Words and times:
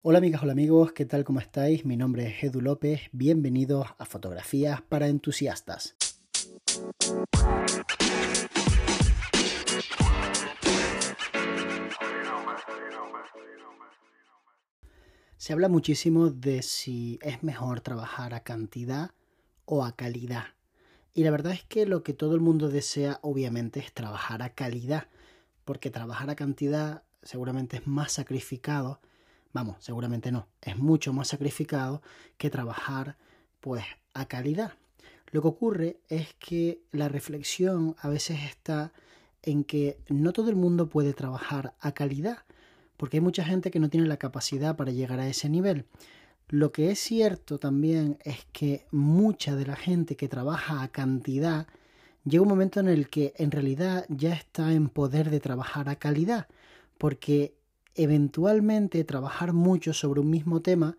Hola 0.00 0.18
amigas, 0.18 0.44
hola 0.44 0.52
amigos, 0.52 0.92
¿qué 0.92 1.06
tal? 1.06 1.24
¿Cómo 1.24 1.40
estáis? 1.40 1.84
Mi 1.84 1.96
nombre 1.96 2.28
es 2.28 2.44
Edu 2.44 2.60
López, 2.60 3.00
bienvenidos 3.10 3.88
a 3.98 4.04
Fotografías 4.04 4.80
para 4.80 5.08
Entusiastas. 5.08 5.96
Se 15.36 15.52
habla 15.52 15.68
muchísimo 15.68 16.30
de 16.30 16.62
si 16.62 17.18
es 17.20 17.42
mejor 17.42 17.80
trabajar 17.80 18.34
a 18.34 18.44
cantidad 18.44 19.10
o 19.64 19.84
a 19.84 19.96
calidad. 19.96 20.44
Y 21.12 21.24
la 21.24 21.32
verdad 21.32 21.54
es 21.54 21.64
que 21.64 21.86
lo 21.86 22.04
que 22.04 22.12
todo 22.14 22.36
el 22.36 22.40
mundo 22.40 22.68
desea 22.68 23.18
obviamente 23.22 23.80
es 23.80 23.92
trabajar 23.92 24.42
a 24.42 24.54
calidad, 24.54 25.08
porque 25.64 25.90
trabajar 25.90 26.30
a 26.30 26.36
cantidad 26.36 27.02
seguramente 27.24 27.78
es 27.78 27.88
más 27.88 28.12
sacrificado 28.12 29.00
Vamos, 29.52 29.76
seguramente 29.80 30.30
no. 30.30 30.46
Es 30.60 30.76
mucho 30.76 31.12
más 31.12 31.28
sacrificado 31.28 32.02
que 32.36 32.50
trabajar 32.50 33.16
pues 33.60 33.84
a 34.14 34.26
calidad. 34.26 34.74
Lo 35.30 35.42
que 35.42 35.48
ocurre 35.48 36.00
es 36.08 36.34
que 36.38 36.80
la 36.92 37.08
reflexión 37.08 37.96
a 38.00 38.08
veces 38.08 38.40
está 38.44 38.92
en 39.42 39.64
que 39.64 39.98
no 40.08 40.32
todo 40.32 40.50
el 40.50 40.56
mundo 40.56 40.88
puede 40.88 41.12
trabajar 41.12 41.74
a 41.80 41.92
calidad, 41.92 42.38
porque 42.96 43.18
hay 43.18 43.20
mucha 43.20 43.44
gente 43.44 43.70
que 43.70 43.78
no 43.78 43.88
tiene 43.88 44.06
la 44.06 44.16
capacidad 44.16 44.76
para 44.76 44.92
llegar 44.92 45.20
a 45.20 45.28
ese 45.28 45.48
nivel. 45.48 45.86
Lo 46.48 46.72
que 46.72 46.90
es 46.90 46.98
cierto 46.98 47.58
también 47.58 48.18
es 48.24 48.46
que 48.52 48.86
mucha 48.90 49.54
de 49.54 49.66
la 49.66 49.76
gente 49.76 50.16
que 50.16 50.28
trabaja 50.28 50.82
a 50.82 50.88
cantidad 50.88 51.66
llega 52.24 52.42
un 52.42 52.48
momento 52.48 52.80
en 52.80 52.88
el 52.88 53.08
que 53.08 53.34
en 53.36 53.50
realidad 53.50 54.06
ya 54.08 54.32
está 54.32 54.72
en 54.72 54.88
poder 54.88 55.30
de 55.30 55.40
trabajar 55.40 55.88
a 55.88 55.96
calidad, 55.96 56.48
porque 56.96 57.54
eventualmente 57.98 59.02
trabajar 59.04 59.52
mucho 59.52 59.92
sobre 59.92 60.20
un 60.20 60.30
mismo 60.30 60.62
tema 60.62 60.96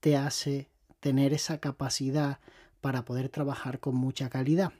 te 0.00 0.16
hace 0.16 0.68
tener 1.00 1.32
esa 1.32 1.58
capacidad 1.58 2.40
para 2.80 3.04
poder 3.04 3.28
trabajar 3.28 3.78
con 3.78 3.94
mucha 3.94 4.28
calidad. 4.28 4.72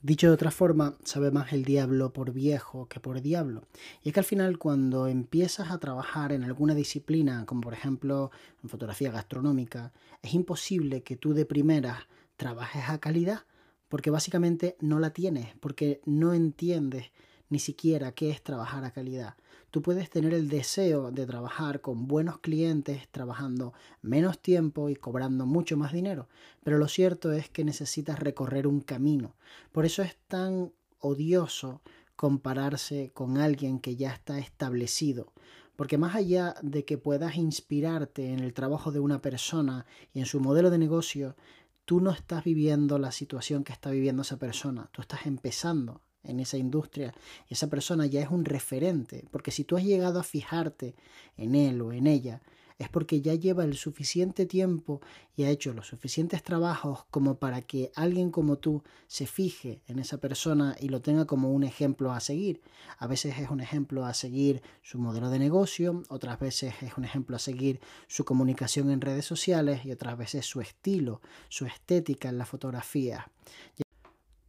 Dicho 0.00 0.28
de 0.28 0.34
otra 0.34 0.50
forma, 0.50 0.96
sabe 1.02 1.30
más 1.30 1.52
el 1.52 1.64
diablo 1.64 2.12
por 2.12 2.32
viejo 2.32 2.88
que 2.88 3.00
por 3.00 3.20
diablo. 3.20 3.64
Y 4.02 4.08
es 4.08 4.14
que 4.14 4.20
al 4.20 4.26
final 4.26 4.58
cuando 4.58 5.08
empiezas 5.08 5.70
a 5.70 5.78
trabajar 5.78 6.30
en 6.30 6.44
alguna 6.44 6.74
disciplina, 6.74 7.44
como 7.46 7.62
por 7.62 7.72
ejemplo 7.72 8.30
en 8.62 8.68
fotografía 8.68 9.10
gastronómica, 9.10 9.92
es 10.22 10.34
imposible 10.34 11.02
que 11.02 11.16
tú 11.16 11.34
de 11.34 11.46
primera 11.46 12.06
trabajes 12.36 12.88
a 12.88 12.98
calidad 12.98 13.40
porque 13.88 14.10
básicamente 14.10 14.76
no 14.80 14.98
la 15.00 15.10
tienes, 15.10 15.54
porque 15.60 16.00
no 16.04 16.32
entiendes 16.32 17.10
ni 17.54 17.60
siquiera 17.60 18.10
qué 18.10 18.30
es 18.30 18.42
trabajar 18.42 18.84
a 18.84 18.90
calidad. 18.90 19.36
Tú 19.70 19.80
puedes 19.80 20.10
tener 20.10 20.34
el 20.34 20.48
deseo 20.48 21.12
de 21.12 21.24
trabajar 21.24 21.80
con 21.80 22.08
buenos 22.08 22.40
clientes, 22.40 23.08
trabajando 23.12 23.74
menos 24.02 24.40
tiempo 24.40 24.88
y 24.88 24.96
cobrando 24.96 25.46
mucho 25.46 25.76
más 25.76 25.92
dinero, 25.92 26.28
pero 26.64 26.78
lo 26.78 26.88
cierto 26.88 27.30
es 27.30 27.48
que 27.48 27.64
necesitas 27.64 28.18
recorrer 28.18 28.66
un 28.66 28.80
camino. 28.80 29.36
Por 29.70 29.86
eso 29.86 30.02
es 30.02 30.16
tan 30.26 30.72
odioso 30.98 31.80
compararse 32.16 33.12
con 33.14 33.38
alguien 33.38 33.78
que 33.78 33.94
ya 33.94 34.12
está 34.12 34.40
establecido. 34.40 35.32
Porque 35.76 35.96
más 35.96 36.16
allá 36.16 36.56
de 36.60 36.84
que 36.84 36.98
puedas 36.98 37.36
inspirarte 37.36 38.32
en 38.32 38.40
el 38.40 38.52
trabajo 38.52 38.90
de 38.90 38.98
una 38.98 39.22
persona 39.22 39.86
y 40.12 40.18
en 40.18 40.26
su 40.26 40.40
modelo 40.40 40.70
de 40.70 40.78
negocio, 40.78 41.36
tú 41.84 42.00
no 42.00 42.10
estás 42.10 42.42
viviendo 42.42 42.98
la 42.98 43.12
situación 43.12 43.62
que 43.62 43.72
está 43.72 43.90
viviendo 43.90 44.22
esa 44.22 44.38
persona, 44.38 44.88
tú 44.90 45.02
estás 45.02 45.26
empezando 45.26 46.00
en 46.24 46.40
esa 46.40 46.56
industria 46.56 47.14
esa 47.48 47.68
persona 47.68 48.06
ya 48.06 48.20
es 48.20 48.30
un 48.30 48.44
referente, 48.44 49.24
porque 49.30 49.50
si 49.50 49.64
tú 49.64 49.76
has 49.76 49.84
llegado 49.84 50.18
a 50.18 50.24
fijarte 50.24 50.94
en 51.36 51.54
él 51.54 51.80
o 51.82 51.92
en 51.92 52.06
ella, 52.06 52.40
es 52.78 52.88
porque 52.88 53.20
ya 53.20 53.34
lleva 53.34 53.64
el 53.64 53.76
suficiente 53.76 54.46
tiempo 54.46 55.00
y 55.36 55.44
ha 55.44 55.50
hecho 55.50 55.72
los 55.72 55.86
suficientes 55.86 56.42
trabajos 56.42 57.04
como 57.10 57.36
para 57.36 57.62
que 57.62 57.92
alguien 57.94 58.32
como 58.32 58.56
tú 58.56 58.82
se 59.06 59.26
fije 59.26 59.80
en 59.86 60.00
esa 60.00 60.18
persona 60.18 60.76
y 60.80 60.88
lo 60.88 61.00
tenga 61.00 61.24
como 61.24 61.52
un 61.52 61.62
ejemplo 61.62 62.12
a 62.12 62.18
seguir. 62.18 62.62
A 62.98 63.06
veces 63.06 63.38
es 63.38 63.48
un 63.50 63.60
ejemplo 63.60 64.04
a 64.04 64.12
seguir 64.12 64.60
su 64.82 64.98
modelo 64.98 65.30
de 65.30 65.38
negocio, 65.38 66.02
otras 66.08 66.40
veces 66.40 66.74
es 66.82 66.96
un 66.96 67.04
ejemplo 67.04 67.36
a 67.36 67.38
seguir 67.38 67.80
su 68.08 68.24
comunicación 68.24 68.90
en 68.90 69.00
redes 69.00 69.24
sociales 69.24 69.84
y 69.84 69.92
otras 69.92 70.18
veces 70.18 70.44
su 70.44 70.60
estilo, 70.60 71.20
su 71.48 71.66
estética 71.66 72.28
en 72.28 72.38
la 72.38 72.46
fotografía. 72.46 73.30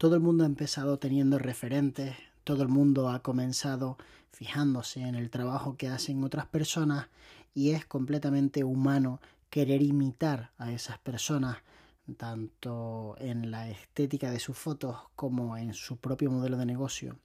Todo 0.06 0.18
el 0.18 0.22
mundo 0.22 0.44
ha 0.44 0.46
empezado 0.46 1.00
teniendo 1.00 1.40
referentes, 1.40 2.16
todo 2.44 2.62
el 2.62 2.70
mundo 2.70 3.10
ha 3.10 3.24
comenzado 3.24 3.98
fijándose 4.32 5.02
en 5.02 5.16
el 5.16 5.32
trabajo 5.32 5.78
que 5.78 5.88
hacen 5.88 6.24
otras 6.24 6.46
personas 6.46 7.08
y 7.56 7.72
es 7.72 7.88
completamente 7.88 8.64
humano 8.64 9.20
querer 9.50 9.82
imitar 9.82 10.52
a 10.60 10.72
esas 10.72 11.00
personas 11.00 11.58
tanto 12.18 13.16
en 13.18 13.50
la 13.50 13.68
estética 13.68 14.30
de 14.30 14.40
sus 14.40 14.56
fotos 14.56 14.96
como 15.16 15.58
en 15.58 15.74
su 15.74 15.98
propio 15.98 16.30
modelo 16.30 16.58
de 16.58 16.68
negocio. 16.68 17.18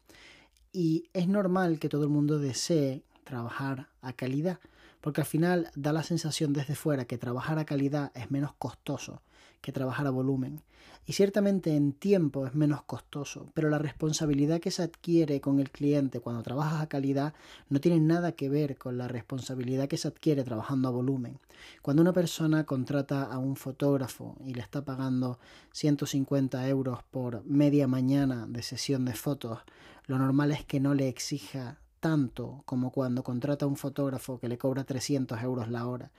Y 0.72 1.10
es 1.12 1.28
normal 1.28 1.80
que 1.80 1.90
todo 1.90 2.04
el 2.04 2.08
mundo 2.08 2.38
desee 2.38 3.02
trabajar 3.24 3.88
a 4.00 4.14
calidad, 4.14 4.58
porque 5.00 5.20
al 5.20 5.26
final 5.26 5.70
da 5.74 5.92
la 5.92 6.02
sensación 6.02 6.52
desde 6.52 6.74
fuera 6.74 7.04
que 7.04 7.18
trabajar 7.18 7.58
a 7.58 7.64
calidad 7.64 8.12
es 8.14 8.30
menos 8.30 8.52
costoso 8.58 9.22
que 9.60 9.72
trabajar 9.72 10.06
a 10.06 10.10
volumen. 10.10 10.62
Y 11.06 11.12
ciertamente 11.14 11.74
en 11.74 11.92
tiempo 11.92 12.46
es 12.46 12.54
menos 12.54 12.82
costoso, 12.82 13.46
pero 13.54 13.68
la 13.68 13.78
responsabilidad 13.78 14.60
que 14.60 14.70
se 14.70 14.82
adquiere 14.82 15.40
con 15.40 15.58
el 15.58 15.70
cliente 15.70 16.20
cuando 16.20 16.42
trabajas 16.42 16.80
a 16.80 16.88
calidad 16.88 17.34
no 17.68 17.80
tiene 17.80 18.00
nada 18.00 18.32
que 18.32 18.48
ver 18.48 18.76
con 18.76 18.96
la 18.96 19.08
responsabilidad 19.08 19.88
que 19.88 19.96
se 19.96 20.08
adquiere 20.08 20.44
trabajando 20.44 20.88
a 20.88 20.92
volumen. 20.92 21.38
Cuando 21.82 22.02
una 22.02 22.12
persona 22.12 22.64
contrata 22.64 23.24
a 23.24 23.38
un 23.38 23.56
fotógrafo 23.56 24.36
y 24.44 24.54
le 24.54 24.60
está 24.60 24.84
pagando 24.84 25.38
150 25.72 26.68
euros 26.68 27.02
por 27.10 27.44
media 27.44 27.88
mañana 27.88 28.46
de 28.46 28.62
sesión 28.62 29.04
de 29.04 29.14
fotos, 29.14 29.58
lo 30.06 30.18
normal 30.18 30.52
es 30.52 30.64
que 30.64 30.80
no 30.80 30.94
le 30.94 31.08
exija 31.08 31.78
tanto 32.00 32.62
como 32.64 32.90
cuando 32.90 33.22
contrata 33.22 33.66
a 33.66 33.68
un 33.68 33.76
fotógrafo 33.76 34.38
que 34.40 34.48
le 34.48 34.58
cobra 34.58 34.84
300 34.84 35.40
euros 35.42 35.68
la 35.68 35.86
hora. 35.86 36.10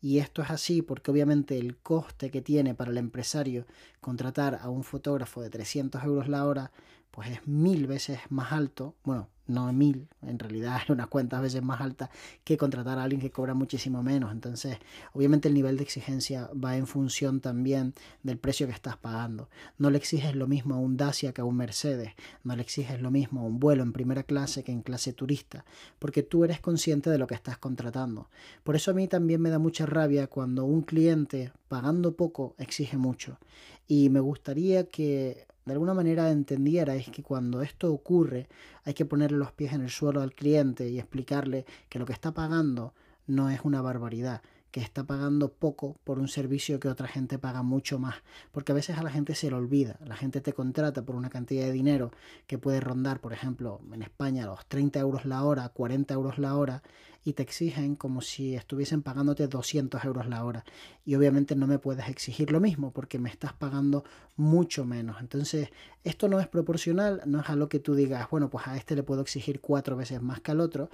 Y 0.00 0.18
esto 0.18 0.42
es 0.42 0.50
así 0.50 0.82
porque 0.82 1.10
obviamente 1.10 1.58
el 1.58 1.76
coste 1.76 2.30
que 2.30 2.42
tiene 2.42 2.74
para 2.74 2.90
el 2.90 2.98
empresario 2.98 3.66
contratar 4.00 4.58
a 4.62 4.68
un 4.68 4.84
fotógrafo 4.84 5.42
de 5.42 5.50
300 5.50 6.04
euros 6.04 6.28
la 6.28 6.46
hora, 6.46 6.72
pues 7.14 7.30
es 7.30 7.46
mil 7.46 7.86
veces 7.86 8.18
más 8.28 8.50
alto, 8.50 8.96
bueno, 9.04 9.28
no 9.46 9.72
mil, 9.72 10.08
en 10.22 10.36
realidad 10.40 10.80
es 10.82 10.90
unas 10.90 11.06
cuantas 11.06 11.42
veces 11.42 11.62
más 11.62 11.80
alta 11.80 12.10
que 12.42 12.56
contratar 12.56 12.98
a 12.98 13.04
alguien 13.04 13.20
que 13.20 13.30
cobra 13.30 13.54
muchísimo 13.54 14.02
menos. 14.02 14.32
Entonces, 14.32 14.78
obviamente 15.12 15.46
el 15.46 15.54
nivel 15.54 15.76
de 15.76 15.84
exigencia 15.84 16.50
va 16.52 16.76
en 16.76 16.88
función 16.88 17.40
también 17.40 17.94
del 18.24 18.38
precio 18.38 18.66
que 18.66 18.72
estás 18.72 18.96
pagando. 18.96 19.48
No 19.78 19.90
le 19.90 19.98
exiges 19.98 20.34
lo 20.34 20.48
mismo 20.48 20.74
a 20.74 20.78
un 20.78 20.96
Dacia 20.96 21.32
que 21.32 21.40
a 21.40 21.44
un 21.44 21.56
Mercedes, 21.56 22.14
no 22.42 22.56
le 22.56 22.62
exiges 22.62 23.00
lo 23.00 23.12
mismo 23.12 23.42
a 23.42 23.44
un 23.44 23.60
vuelo 23.60 23.84
en 23.84 23.92
primera 23.92 24.24
clase 24.24 24.64
que 24.64 24.72
en 24.72 24.82
clase 24.82 25.12
turista, 25.12 25.64
porque 26.00 26.24
tú 26.24 26.42
eres 26.42 26.58
consciente 26.58 27.10
de 27.10 27.18
lo 27.18 27.28
que 27.28 27.36
estás 27.36 27.58
contratando. 27.58 28.28
Por 28.64 28.74
eso 28.74 28.90
a 28.90 28.94
mí 28.94 29.06
también 29.06 29.40
me 29.40 29.50
da 29.50 29.60
mucha 29.60 29.86
rabia 29.86 30.26
cuando 30.26 30.64
un 30.64 30.82
cliente 30.82 31.52
pagando 31.68 32.16
poco 32.16 32.56
exige 32.58 32.96
mucho. 32.96 33.38
Y 33.86 34.08
me 34.08 34.18
gustaría 34.18 34.88
que 34.88 35.46
de 35.64 35.72
alguna 35.72 35.94
manera 35.94 36.30
entendiera 36.30 36.94
es 36.94 37.08
que 37.08 37.22
cuando 37.22 37.62
esto 37.62 37.92
ocurre 37.92 38.48
hay 38.84 38.94
que 38.94 39.06
ponerle 39.06 39.38
los 39.38 39.52
pies 39.52 39.72
en 39.72 39.80
el 39.80 39.90
suelo 39.90 40.20
al 40.20 40.34
cliente 40.34 40.88
y 40.88 40.98
explicarle 40.98 41.64
que 41.88 41.98
lo 41.98 42.06
que 42.06 42.12
está 42.12 42.32
pagando 42.32 42.92
no 43.26 43.48
es 43.48 43.60
una 43.64 43.80
barbaridad, 43.80 44.42
que 44.74 44.80
está 44.80 45.04
pagando 45.04 45.52
poco 45.52 46.00
por 46.02 46.18
un 46.18 46.26
servicio 46.26 46.80
que 46.80 46.88
otra 46.88 47.06
gente 47.06 47.38
paga 47.38 47.62
mucho 47.62 48.00
más, 48.00 48.16
porque 48.50 48.72
a 48.72 48.74
veces 48.74 48.98
a 48.98 49.04
la 49.04 49.10
gente 49.12 49.36
se 49.36 49.48
le 49.48 49.54
olvida, 49.54 50.00
la 50.04 50.16
gente 50.16 50.40
te 50.40 50.52
contrata 50.52 51.04
por 51.04 51.14
una 51.14 51.30
cantidad 51.30 51.64
de 51.64 51.70
dinero 51.70 52.10
que 52.48 52.58
puede 52.58 52.80
rondar, 52.80 53.20
por 53.20 53.32
ejemplo, 53.32 53.80
en 53.92 54.02
España 54.02 54.46
los 54.46 54.66
30 54.66 54.98
euros 54.98 55.26
la 55.26 55.44
hora, 55.44 55.68
40 55.68 56.12
euros 56.12 56.38
la 56.38 56.56
hora, 56.56 56.82
y 57.22 57.34
te 57.34 57.44
exigen 57.44 57.94
como 57.94 58.20
si 58.20 58.56
estuviesen 58.56 59.02
pagándote 59.02 59.46
200 59.46 60.04
euros 60.04 60.26
la 60.26 60.44
hora. 60.44 60.64
Y 61.04 61.14
obviamente 61.14 61.54
no 61.54 61.68
me 61.68 61.78
puedes 61.78 62.08
exigir 62.08 62.50
lo 62.50 62.58
mismo 62.58 62.90
porque 62.90 63.20
me 63.20 63.30
estás 63.30 63.52
pagando 63.52 64.02
mucho 64.34 64.84
menos. 64.84 65.18
Entonces, 65.20 65.68
esto 66.02 66.26
no 66.26 66.40
es 66.40 66.48
proporcional, 66.48 67.22
no 67.26 67.42
es 67.42 67.48
a 67.48 67.54
lo 67.54 67.68
que 67.68 67.78
tú 67.78 67.94
digas, 67.94 68.28
bueno, 68.28 68.50
pues 68.50 68.66
a 68.66 68.76
este 68.76 68.96
le 68.96 69.04
puedo 69.04 69.20
exigir 69.20 69.60
cuatro 69.60 69.96
veces 69.96 70.20
más 70.20 70.40
que 70.40 70.50
al 70.50 70.58
otro, 70.58 70.90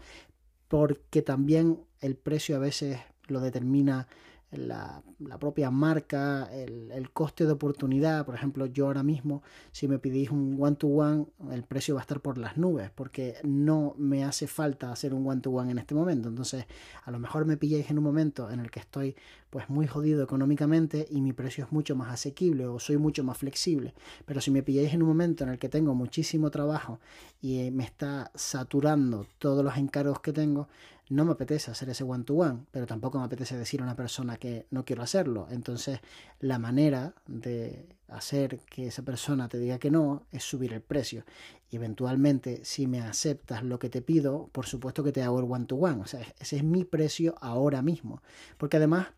porque 0.68 1.22
también 1.22 1.80
el 2.00 2.14
precio 2.14 2.56
a 2.56 2.58
veces 2.58 3.00
lo 3.30 3.40
determina 3.40 4.06
la, 4.52 5.02
propia 5.38 5.70
marca, 5.70 6.48
el, 6.52 7.10
coste 7.12 7.46
de 7.46 7.52
oportunidad. 7.52 8.26
Por 8.26 8.34
ejemplo, 8.34 8.66
yo 8.66 8.86
ahora 8.86 9.02
mismo, 9.02 9.42
si 9.70 9.86
me 9.86 9.98
pedís 9.98 10.30
un 10.30 10.56
one-to-one, 10.58 11.26
el 11.52 11.62
precio 11.62 11.94
va 11.94 12.00
a 12.00 12.02
estar 12.02 12.20
por 12.20 12.36
las 12.36 12.56
nubes, 12.56 12.90
porque 12.90 13.36
no 13.44 13.94
me 13.96 14.24
hace 14.24 14.46
falta 14.46 14.90
hacer 14.90 15.14
un 15.14 15.26
one-to-one 15.26 15.70
en 15.70 15.78
este 15.78 15.94
momento. 15.94 16.28
Entonces, 16.28 16.66
a 17.04 17.10
lo 17.10 17.18
mejor 17.18 17.44
me 17.44 17.56
pilláis 17.56 17.90
en 17.90 17.98
un 17.98 18.04
momento 18.04 18.50
en 18.50 18.60
el 18.60 18.70
que 18.70 18.80
estoy 18.80 19.14
pues 19.50 19.68
muy 19.68 19.88
jodido 19.88 20.22
económicamente 20.22 21.08
y 21.10 21.20
mi 21.20 21.32
precio 21.32 21.64
es 21.64 21.72
mucho 21.72 21.96
más 21.96 22.12
asequible 22.12 22.66
o 22.66 22.78
soy 22.78 22.98
mucho 22.98 23.24
más 23.24 23.38
flexible. 23.38 23.94
Pero 24.24 24.40
si 24.40 24.50
me 24.50 24.62
pilláis 24.62 24.94
en 24.94 25.02
un 25.02 25.08
momento 25.08 25.44
en 25.44 25.50
el 25.50 25.58
que 25.58 25.68
tengo 25.68 25.94
muchísimo 25.94 26.50
trabajo 26.50 27.00
y 27.42 27.70
me 27.72 27.84
está 27.84 28.30
saturando 28.34 29.26
todos 29.38 29.64
los 29.64 29.76
encargos 29.76 30.20
que 30.20 30.32
tengo, 30.32 30.68
no 31.10 31.24
me 31.24 31.32
apetece 31.32 31.72
hacer 31.72 31.90
ese 31.90 32.04
one-to-one, 32.04 32.66
pero 32.70 32.86
tampoco 32.86 33.18
me 33.18 33.24
apetece 33.24 33.56
decir 33.56 33.80
a 33.80 33.84
una 33.84 33.96
persona 33.96 34.36
que 34.36 34.66
no 34.70 34.84
quiero 34.84 35.02
hacerlo. 35.02 35.48
Entonces, 35.50 35.98
la 36.38 36.60
manera 36.60 37.14
de 37.26 37.88
hacer 38.06 38.60
que 38.60 38.86
esa 38.86 39.02
persona 39.02 39.48
te 39.48 39.58
diga 39.58 39.80
que 39.80 39.90
no 39.90 40.26
es 40.30 40.44
subir 40.44 40.72
el 40.72 40.82
precio. 40.82 41.24
Y 41.68 41.76
eventualmente, 41.76 42.64
si 42.64 42.86
me 42.86 43.00
aceptas 43.00 43.64
lo 43.64 43.80
que 43.80 43.90
te 43.90 44.02
pido, 44.02 44.48
por 44.52 44.66
supuesto 44.66 45.02
que 45.02 45.10
te 45.10 45.22
hago 45.22 45.40
el 45.40 45.50
one-to-one. 45.50 46.00
O 46.00 46.06
sea, 46.06 46.20
ese 46.38 46.58
es 46.58 46.64
mi 46.64 46.84
precio 46.84 47.34
ahora 47.40 47.82
mismo. 47.82 48.22
Porque 48.56 48.76
además, 48.76 49.08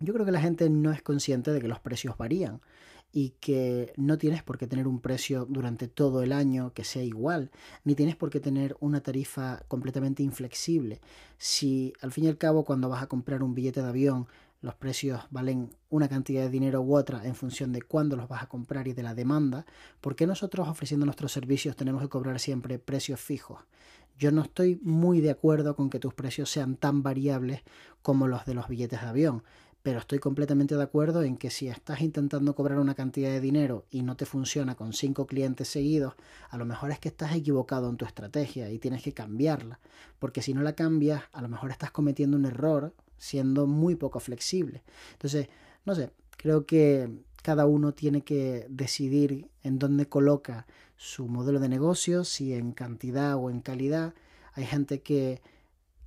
yo 0.00 0.12
creo 0.12 0.26
que 0.26 0.32
la 0.32 0.42
gente 0.42 0.68
no 0.68 0.92
es 0.92 1.00
consciente 1.00 1.52
de 1.52 1.60
que 1.60 1.68
los 1.68 1.80
precios 1.80 2.18
varían 2.18 2.60
y 3.16 3.30
que 3.38 3.92
no 3.96 4.18
tienes 4.18 4.42
por 4.42 4.58
qué 4.58 4.66
tener 4.66 4.88
un 4.88 4.98
precio 4.98 5.46
durante 5.48 5.86
todo 5.86 6.24
el 6.24 6.32
año 6.32 6.72
que 6.74 6.82
sea 6.82 7.04
igual, 7.04 7.52
ni 7.84 7.94
tienes 7.94 8.16
por 8.16 8.28
qué 8.28 8.40
tener 8.40 8.76
una 8.80 9.02
tarifa 9.02 9.62
completamente 9.68 10.24
inflexible. 10.24 11.00
Si 11.38 11.92
al 12.00 12.10
fin 12.10 12.24
y 12.24 12.28
al 12.28 12.38
cabo 12.38 12.64
cuando 12.64 12.88
vas 12.88 13.04
a 13.04 13.06
comprar 13.06 13.44
un 13.44 13.54
billete 13.54 13.80
de 13.80 13.88
avión 13.88 14.26
los 14.62 14.74
precios 14.74 15.20
valen 15.30 15.70
una 15.90 16.08
cantidad 16.08 16.42
de 16.42 16.50
dinero 16.50 16.80
u 16.80 16.96
otra 16.96 17.24
en 17.24 17.36
función 17.36 17.70
de 17.70 17.82
cuándo 17.82 18.16
los 18.16 18.28
vas 18.28 18.42
a 18.42 18.48
comprar 18.48 18.88
y 18.88 18.94
de 18.94 19.04
la 19.04 19.14
demanda, 19.14 19.64
¿por 20.00 20.16
qué 20.16 20.26
nosotros 20.26 20.66
ofreciendo 20.66 21.06
nuestros 21.06 21.30
servicios 21.30 21.76
tenemos 21.76 22.02
que 22.02 22.08
cobrar 22.08 22.40
siempre 22.40 22.80
precios 22.80 23.20
fijos? 23.20 23.60
Yo 24.18 24.32
no 24.32 24.42
estoy 24.42 24.80
muy 24.82 25.20
de 25.20 25.30
acuerdo 25.30 25.76
con 25.76 25.88
que 25.88 26.00
tus 26.00 26.14
precios 26.14 26.50
sean 26.50 26.76
tan 26.76 27.02
variables 27.04 27.62
como 28.02 28.26
los 28.26 28.44
de 28.44 28.54
los 28.54 28.66
billetes 28.66 29.00
de 29.02 29.06
avión 29.06 29.44
pero 29.84 29.98
estoy 29.98 30.18
completamente 30.18 30.78
de 30.78 30.82
acuerdo 30.82 31.22
en 31.24 31.36
que 31.36 31.50
si 31.50 31.68
estás 31.68 32.00
intentando 32.00 32.54
cobrar 32.54 32.78
una 32.78 32.94
cantidad 32.94 33.28
de 33.28 33.42
dinero 33.42 33.84
y 33.90 34.00
no 34.00 34.16
te 34.16 34.24
funciona 34.24 34.76
con 34.76 34.94
cinco 34.94 35.26
clientes 35.26 35.68
seguidos, 35.68 36.14
a 36.48 36.56
lo 36.56 36.64
mejor 36.64 36.90
es 36.90 36.98
que 36.98 37.10
estás 37.10 37.34
equivocado 37.34 37.90
en 37.90 37.98
tu 37.98 38.06
estrategia 38.06 38.70
y 38.70 38.78
tienes 38.78 39.02
que 39.02 39.12
cambiarla, 39.12 39.80
porque 40.18 40.40
si 40.40 40.54
no 40.54 40.62
la 40.62 40.72
cambias, 40.72 41.24
a 41.32 41.42
lo 41.42 41.50
mejor 41.50 41.70
estás 41.70 41.90
cometiendo 41.90 42.38
un 42.38 42.46
error 42.46 42.94
siendo 43.18 43.66
muy 43.66 43.94
poco 43.94 44.20
flexible. 44.20 44.82
Entonces, 45.12 45.48
no 45.84 45.94
sé, 45.94 46.12
creo 46.38 46.64
que 46.64 47.10
cada 47.42 47.66
uno 47.66 47.92
tiene 47.92 48.22
que 48.22 48.66
decidir 48.70 49.50
en 49.62 49.78
dónde 49.78 50.08
coloca 50.08 50.66
su 50.96 51.28
modelo 51.28 51.60
de 51.60 51.68
negocio, 51.68 52.24
si 52.24 52.54
en 52.54 52.72
cantidad 52.72 53.36
o 53.36 53.50
en 53.50 53.60
calidad. 53.60 54.14
Hay 54.54 54.64
gente 54.64 55.02
que 55.02 55.42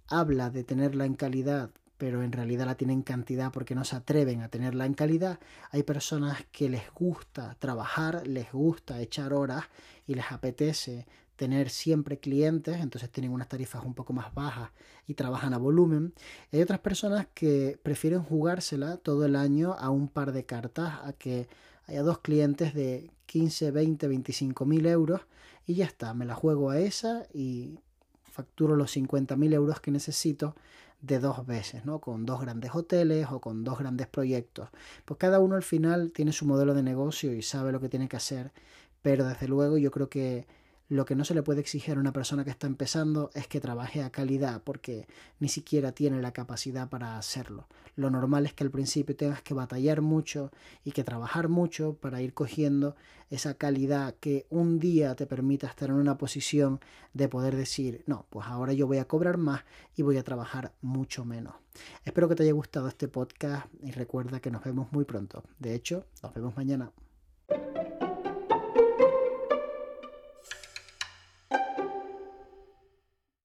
habla 0.08 0.50
de 0.50 0.64
tenerla 0.64 1.06
en 1.06 1.14
calidad 1.14 1.70
pero 1.98 2.24
en 2.24 2.32
realidad 2.32 2.66
la 2.66 2.76
tienen 2.76 3.00
en 3.00 3.04
cantidad 3.04 3.52
porque 3.52 3.76
no 3.76 3.84
se 3.84 3.96
atreven 3.96 4.42
a 4.42 4.50
tenerla 4.50 4.86
en 4.86 4.94
calidad. 4.94 5.40
Hay 5.72 5.84
personas 5.84 6.46
que 6.52 6.70
les 6.70 6.92
gusta 6.94 7.56
trabajar, 7.60 8.26
les 8.28 8.52
gusta 8.52 9.02
echar 9.02 9.34
horas 9.34 9.66
y 10.06 10.16
les 10.16 10.32
apetece 10.32 11.06
tener 11.36 11.70
siempre 11.70 12.18
clientes, 12.18 12.78
entonces 12.82 13.12
tienen 13.12 13.32
unas 13.32 13.48
tarifas 13.48 13.86
un 13.86 13.94
poco 13.94 14.12
más 14.12 14.34
bajas 14.34 14.72
y 15.06 15.14
trabajan 15.14 15.54
a 15.54 15.58
volumen. 15.58 16.14
hay 16.52 16.62
otras 16.62 16.80
personas 16.80 17.28
que 17.34 17.80
prefieren 17.82 18.24
jugársela 18.24 18.98
todo 18.98 19.26
el 19.26 19.36
año 19.36 19.74
a 19.74 19.90
un 19.92 20.08
par 20.08 20.32
de 20.32 20.46
cartas, 20.46 20.96
a 21.04 21.14
que 21.14 21.48
haya 21.86 22.02
dos 22.02 22.20
clientes 22.20 22.74
de 22.74 23.12
15, 23.28 23.72
20, 23.72 24.08
25 24.08 24.66
mil 24.66 24.86
euros 24.88 25.22
y 25.68 25.76
ya 25.76 25.86
está, 25.86 26.14
me 26.14 26.26
la 26.26 26.34
juego 26.34 26.72
a 26.72 26.80
esa 26.80 27.28
y 27.34 27.80
facturo 28.24 28.76
los 28.76 28.92
50 28.92 29.36
mil 29.36 29.54
euros 29.54 29.80
que 29.80 29.92
necesito 29.92 30.56
de 31.02 31.20
dos 31.20 31.46
veces, 31.46 31.86
¿no? 31.86 32.00
Con 32.00 32.26
dos 32.26 32.42
grandes 32.42 32.74
hoteles 32.74 33.28
o 33.32 33.40
con 33.40 33.64
dos 33.64 33.80
grandes 33.80 34.08
proyectos. 34.08 34.70
Pues 35.06 35.18
cada 35.18 35.40
uno 35.40 35.56
al 35.56 35.64
final 35.64 36.12
tiene 36.12 36.32
su 36.34 36.46
modelo 36.46 36.74
de 36.74 36.84
negocio 36.84 37.34
y 37.34 37.42
sabe 37.42 37.72
lo 37.72 37.80
que 37.80 37.90
tiene 37.90 38.08
que 38.08 38.18
hacer, 38.18 38.52
pero 39.02 39.26
desde 39.26 39.48
luego 39.48 39.78
yo 39.78 39.92
creo 39.92 40.10
que 40.10 40.48
lo 40.90 41.06
que 41.06 41.16
no 41.16 41.26
se 41.26 41.34
le 41.34 41.44
puede 41.44 41.60
exigir 41.60 41.98
a 41.98 42.00
una 42.00 42.14
persona 42.14 42.46
que 42.46 42.50
está 42.50 42.66
empezando 42.66 43.30
es 43.34 43.48
que 43.48 43.60
trabaje 43.60 44.04
a 44.04 44.10
calidad 44.10 44.62
porque 44.64 45.08
ni 45.40 45.50
siquiera 45.50 45.92
tiene 45.92 46.22
la 46.22 46.32
capacidad 46.32 46.90
para 46.90 47.18
hacerlo. 47.18 47.68
Lo 47.96 48.10
normal 48.10 48.46
es 48.46 48.54
que 48.54 48.64
al 48.64 48.72
principio 48.72 49.16
tengas 49.16 49.42
que 49.42 49.54
batallar 49.54 50.02
mucho 50.02 50.52
y 50.86 50.92
que 50.92 51.04
trabajar 51.04 51.50
mucho 51.50 51.96
para 51.96 52.22
ir 52.22 52.34
cogiendo 52.34 52.96
esa 53.30 53.56
calidad 53.56 54.16
que 54.20 54.46
un 54.50 54.80
día 54.80 55.16
te 55.16 55.26
permita 55.26 55.68
estar 55.68 55.90
en 55.90 55.96
una 55.96 56.18
posición 56.18 56.80
de 57.14 57.28
poder 57.28 57.56
decir, 57.56 58.04
no, 58.06 58.26
pues 58.30 58.48
ahora 58.48 58.72
yo 58.72 58.88
voy 58.88 59.00
a 59.00 59.06
cobrar 59.06 59.38
más 59.38 59.64
y 59.96 60.04
voy 60.04 60.18
a 60.18 60.24
trabajar 60.24 60.74
mucho 60.82 61.26
menos. 61.26 61.56
Espero 62.06 62.30
que 62.30 62.36
te 62.36 62.44
haya 62.44 62.54
gustado 62.54 62.88
este 62.88 63.08
podcast 63.08 63.68
y 63.84 63.92
recuerda 63.92 64.40
que 64.40 64.52
nos 64.52 64.64
vemos 64.64 64.92
muy 64.92 65.04
pronto. 65.04 65.44
De 65.60 65.76
hecho, 65.76 66.06
nos 66.24 66.34
vemos 66.34 66.56
mañana. 66.56 66.92